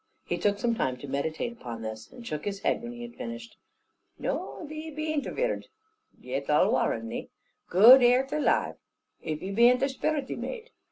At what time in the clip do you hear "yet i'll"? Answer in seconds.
6.19-6.71